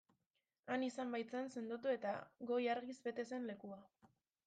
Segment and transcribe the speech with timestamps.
[0.75, 2.17] Han izan baitzen sendotu eta
[2.53, 3.83] goi argiz bete zen lekua.